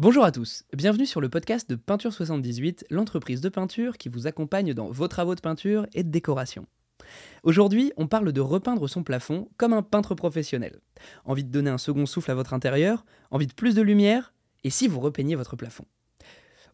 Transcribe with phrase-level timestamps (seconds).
[0.00, 4.28] Bonjour à tous, bienvenue sur le podcast de Peinture 78, l'entreprise de peinture qui vous
[4.28, 6.66] accompagne dans vos travaux de peinture et de décoration.
[7.42, 10.78] Aujourd'hui, on parle de repeindre son plafond comme un peintre professionnel.
[11.24, 14.32] Envie de donner un second souffle à votre intérieur, envie de plus de lumière,
[14.62, 15.86] et si vous repeignez votre plafond?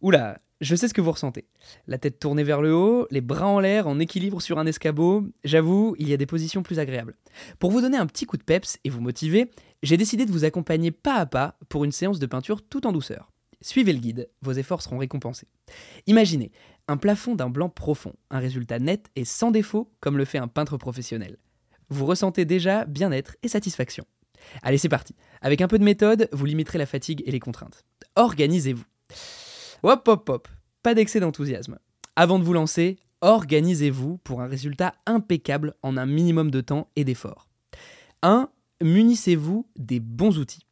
[0.00, 1.44] Oula, je sais ce que vous ressentez.
[1.88, 5.24] La tête tournée vers le haut, les bras en l'air, en équilibre sur un escabeau.
[5.42, 7.16] J'avoue, il y a des positions plus agréables.
[7.58, 9.50] Pour vous donner un petit coup de peps et vous motiver,
[9.82, 12.92] j'ai décidé de vous accompagner pas à pas pour une séance de peinture tout en
[12.92, 13.32] douceur.
[13.60, 15.48] Suivez le guide, vos efforts seront récompensés.
[16.06, 16.52] Imaginez
[16.86, 20.48] un plafond d'un blanc profond, un résultat net et sans défaut comme le fait un
[20.48, 21.38] peintre professionnel.
[21.88, 24.04] Vous ressentez déjà bien-être et satisfaction.
[24.62, 25.14] Allez, c'est parti.
[25.40, 27.84] Avec un peu de méthode, vous limiterez la fatigue et les contraintes.
[28.16, 28.84] Organisez-vous.
[29.84, 30.48] Hop, hop, hop.
[30.84, 31.76] Pas d'excès d'enthousiasme.
[32.14, 37.02] Avant de vous lancer, organisez-vous pour un résultat impeccable en un minimum de temps et
[37.02, 37.48] d'effort.
[38.22, 38.48] 1.
[38.80, 40.68] Munissez-vous des bons outils.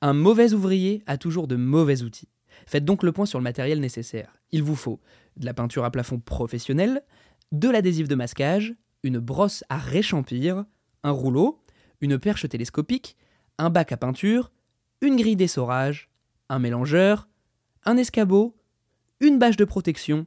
[0.00, 2.28] Un mauvais ouvrier a toujours de mauvais outils.
[2.66, 4.36] Faites donc le point sur le matériel nécessaire.
[4.52, 5.00] Il vous faut
[5.36, 7.02] de la peinture à plafond professionnelle,
[7.50, 10.64] de l'adhésif de masquage, une brosse à réchampir,
[11.02, 11.60] un rouleau,
[12.00, 13.16] une perche télescopique,
[13.58, 14.52] un bac à peinture,
[15.00, 16.10] une grille d'essorage,
[16.48, 17.26] un mélangeur,
[17.84, 18.54] un escabeau,
[19.22, 20.26] une bâche de protection,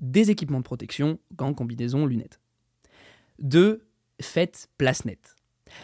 [0.00, 2.40] des équipements de protection, gants, combinaisons, lunettes.
[3.40, 3.86] 2.
[4.20, 5.34] Faites place nette.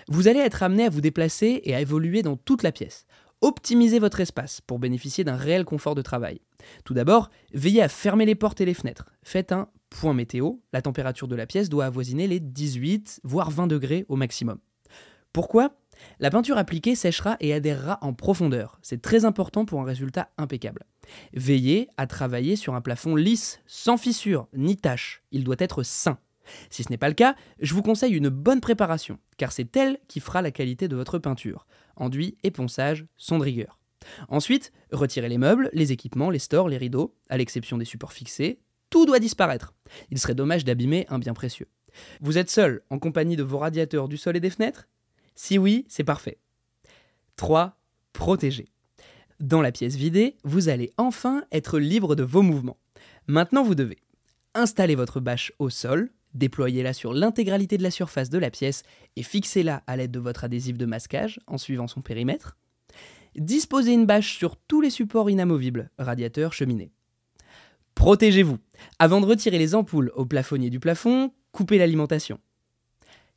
[0.09, 3.07] Vous allez être amené à vous déplacer et à évoluer dans toute la pièce.
[3.41, 6.43] Optimisez votre espace pour bénéficier d'un réel confort de travail.
[6.85, 9.07] Tout d'abord, veillez à fermer les portes et les fenêtres.
[9.23, 13.69] Faites un point météo, la température de la pièce doit avoisiner les 18 voire 20
[13.69, 14.59] degrés au maximum.
[15.33, 15.73] Pourquoi?
[16.19, 18.79] La peinture appliquée séchera et adhérera en profondeur.
[18.83, 20.85] C'est très important pour un résultat impeccable.
[21.33, 25.23] Veillez à travailler sur un plafond lisse, sans fissures ni taches.
[25.33, 26.19] Il doit être sain.
[26.69, 29.99] Si ce n'est pas le cas, je vous conseille une bonne préparation, car c'est elle
[30.09, 31.67] qui fera la qualité de votre peinture.
[31.97, 33.79] Enduit et ponçage sont de rigueur.
[34.29, 38.61] Ensuite, retirez les meubles, les équipements, les stores, les rideaux, à l'exception des supports fixés.
[38.89, 39.75] Tout doit disparaître.
[40.11, 41.69] Il serait dommage d'abîmer un bien précieux.
[42.21, 44.89] Vous êtes seul, en compagnie de vos radiateurs du sol et des fenêtres?
[45.43, 46.37] Si oui, c'est parfait.
[47.37, 47.75] 3.
[48.13, 48.69] Protéger.
[49.41, 52.77] Dans la pièce vidée, vous allez enfin être libre de vos mouvements.
[53.27, 53.97] Maintenant, vous devez
[54.53, 58.83] installer votre bâche au sol, déployez-la sur l'intégralité de la surface de la pièce
[59.17, 62.59] et fixez-la à l'aide de votre adhésif de masquage en suivant son périmètre.
[63.35, 66.93] Disposez une bâche sur tous les supports inamovibles, radiateur, cheminée.
[67.95, 68.59] Protégez-vous.
[68.99, 72.39] Avant de retirer les ampoules au plafonnier du plafond, coupez l'alimentation.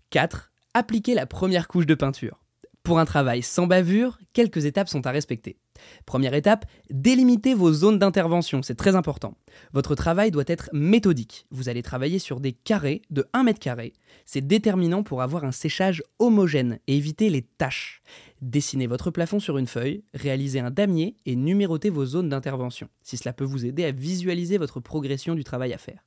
[0.10, 0.53] 4.
[0.76, 2.40] Appliquez la première couche de peinture.
[2.82, 5.60] Pour un travail sans bavure, quelques étapes sont à respecter.
[6.08, 9.38] Première étape, délimitez vos zones d'intervention, c'est très important.
[9.72, 11.46] Votre travail doit être méthodique.
[11.52, 13.94] Vous allez travailler sur des carrés de 1 mètre carré.
[14.26, 18.02] C'est déterminant pour avoir un séchage homogène et éviter les taches.
[18.42, 23.16] Dessinez votre plafond sur une feuille, réalisez un damier et numérotez vos zones d'intervention, si
[23.16, 26.04] cela peut vous aider à visualiser votre progression du travail à faire.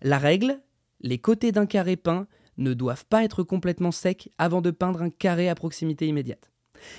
[0.00, 0.60] La règle,
[1.00, 2.28] les côtés d'un carré peint
[2.60, 6.50] ne doivent pas être complètement secs avant de peindre un carré à proximité immédiate.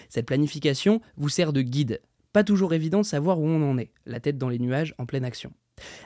[0.10, 2.02] Cette planification vous sert de guide.
[2.34, 5.06] Pas toujours évident de savoir où on en est, la tête dans les nuages en
[5.06, 5.52] pleine action.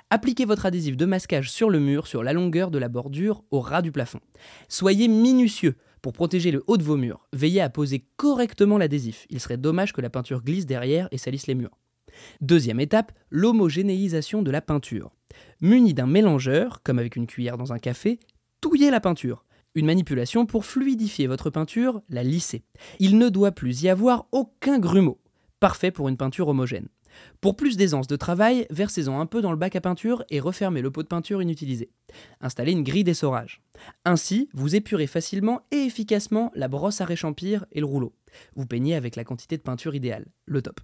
[0.09, 3.59] Appliquez votre adhésif de masquage sur le mur, sur la longueur de la bordure, au
[3.59, 4.21] ras du plafond.
[4.69, 7.27] Soyez minutieux pour protéger le haut de vos murs.
[7.33, 9.25] Veillez à poser correctement l'adhésif.
[9.29, 11.77] Il serait dommage que la peinture glisse derrière et salisse les murs.
[12.41, 15.11] Deuxième étape, l'homogénéisation de la peinture.
[15.61, 18.19] Muni d'un mélangeur, comme avec une cuillère dans un café,
[18.65, 19.45] touillez la peinture.
[19.75, 22.63] Une manipulation pour fluidifier votre peinture, la lisser.
[22.97, 25.19] Il ne doit plus y avoir aucun grumeau.
[25.59, 26.87] Parfait pour une peinture homogène.
[27.41, 30.81] Pour plus d'aisance de travail, versez-en un peu dans le bac à peinture et refermez
[30.81, 31.91] le pot de peinture inutilisé.
[32.41, 33.61] Installez une grille d'essorage.
[34.03, 38.15] Ainsi, vous épurez facilement et efficacement la brosse à réchampir et le rouleau.
[38.55, 40.79] Vous peignez avec la quantité de peinture idéale, le top.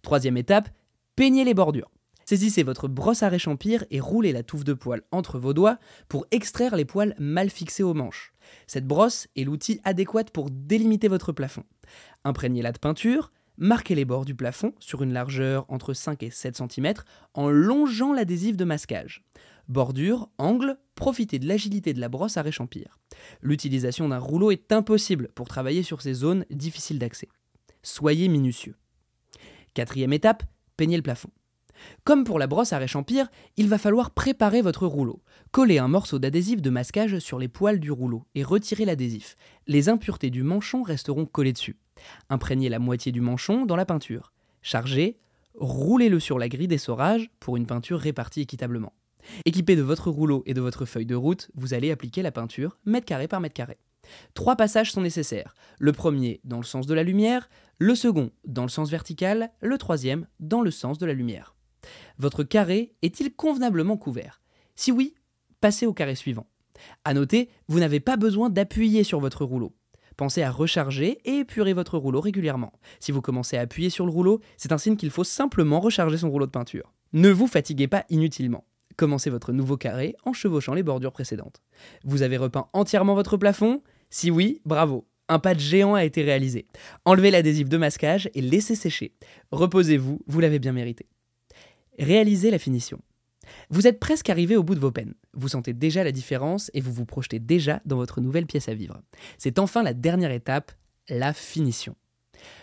[0.00, 0.70] Troisième étape,
[1.14, 1.90] peignez les bordures.
[2.24, 5.78] Saisissez votre brosse à réchampir et roulez la touffe de poils entre vos doigts
[6.08, 8.32] pour extraire les poils mal fixés aux manches.
[8.66, 11.64] Cette brosse est l'outil adéquat pour délimiter votre plafond.
[12.24, 16.56] Imprégnez-la de peinture, marquez les bords du plafond sur une largeur entre 5 et 7
[16.56, 16.94] cm
[17.34, 19.24] en longeant l'adhésif de masquage.
[19.68, 22.98] Bordure, angle, profitez de l'agilité de la brosse à réchampir.
[23.40, 27.28] L'utilisation d'un rouleau est impossible pour travailler sur ces zones difficiles d'accès.
[27.82, 28.76] Soyez minutieux.
[29.74, 30.42] Quatrième étape,
[30.76, 31.30] peignez le plafond.
[32.04, 35.22] Comme pour la brosse à réchampir, il va falloir préparer votre rouleau.
[35.50, 39.36] Collez un morceau d'adhésif de masquage sur les poils du rouleau et retirez l'adhésif.
[39.66, 41.76] Les impuretés du manchon resteront collées dessus.
[42.30, 44.32] Imprégnez la moitié du manchon dans la peinture.
[44.62, 45.18] Chargez,
[45.54, 48.92] roulez-le sur la grille d'essorage pour une peinture répartie équitablement.
[49.44, 52.78] Équipé de votre rouleau et de votre feuille de route, vous allez appliquer la peinture
[52.84, 53.78] mètre carré par mètre carré.
[54.34, 55.54] Trois passages sont nécessaires.
[55.78, 57.48] Le premier dans le sens de la lumière,
[57.78, 61.54] le second dans le sens vertical, le troisième dans le sens de la lumière.
[62.22, 64.42] Votre carré est-il convenablement couvert?
[64.76, 65.16] Si oui,
[65.60, 66.46] passez au carré suivant.
[67.04, 69.74] À noter, vous n'avez pas besoin d'appuyer sur votre rouleau.
[70.16, 72.74] Pensez à recharger et épurer votre rouleau régulièrement.
[73.00, 76.16] Si vous commencez à appuyer sur le rouleau, c'est un signe qu'il faut simplement recharger
[76.16, 76.92] son rouleau de peinture.
[77.12, 78.68] Ne vous fatiguez pas inutilement.
[78.96, 81.60] Commencez votre nouveau carré en chevauchant les bordures précédentes.
[82.04, 83.82] Vous avez repeint entièrement votre plafond?
[84.10, 85.08] Si oui, bravo.
[85.28, 86.68] Un pas de géant a été réalisé.
[87.04, 89.12] Enlevez l'adhésif de masquage et laissez sécher.
[89.50, 91.08] Reposez-vous, vous l'avez bien mérité.
[91.98, 93.00] Réalisez la finition.
[93.70, 95.14] Vous êtes presque arrivé au bout de vos peines.
[95.34, 98.74] Vous sentez déjà la différence et vous vous projetez déjà dans votre nouvelle pièce à
[98.74, 99.00] vivre.
[99.38, 100.72] C'est enfin la dernière étape,
[101.08, 101.94] la finition.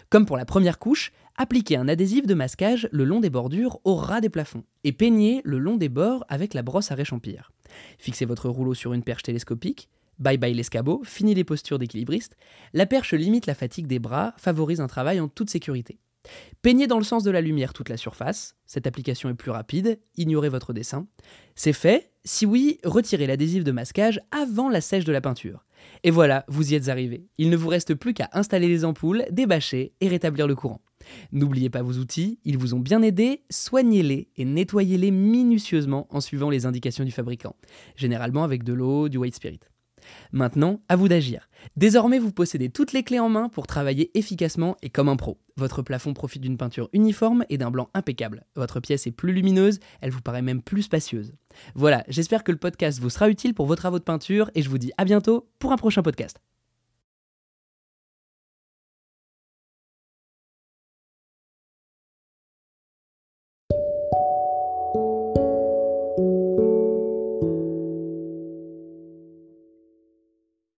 [0.09, 3.95] Comme pour la première couche, appliquez un adhésif de masquage le long des bordures au
[3.95, 7.51] ras des plafonds et peignez le long des bords avec la brosse à réchampir.
[7.99, 9.89] Fixez votre rouleau sur une perche télescopique.
[10.17, 12.35] Bye bye l'escabeau, fini les postures d'équilibriste.
[12.73, 15.99] La perche limite la fatigue des bras, favorise un travail en toute sécurité.
[16.61, 19.99] Peignez dans le sens de la lumière toute la surface, cette application est plus rapide,
[20.17, 21.07] ignorez votre dessin.
[21.55, 25.65] C'est fait, si oui, retirez l'adhésif de masquage avant la sèche de la peinture.
[26.03, 27.27] Et voilà, vous y êtes arrivé.
[27.37, 30.81] Il ne vous reste plus qu'à installer les ampoules, débâcher et rétablir le courant.
[31.31, 36.49] N'oubliez pas vos outils, ils vous ont bien aidé, soignez-les et nettoyez-les minutieusement en suivant
[36.49, 37.55] les indications du fabricant,
[37.95, 39.61] généralement avec de l'eau, du white spirit.
[40.31, 41.49] Maintenant, à vous d'agir.
[41.75, 45.39] Désormais, vous possédez toutes les clés en main pour travailler efficacement et comme un pro.
[45.57, 48.45] Votre plafond profite d'une peinture uniforme et d'un blanc impeccable.
[48.55, 51.33] Votre pièce est plus lumineuse, elle vous paraît même plus spacieuse.
[51.75, 54.69] Voilà, j'espère que le podcast vous sera utile pour vos travaux de peinture et je
[54.69, 56.39] vous dis à bientôt pour un prochain podcast.